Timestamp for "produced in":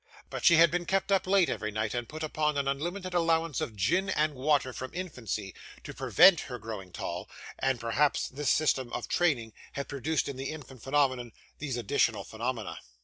9.87-10.37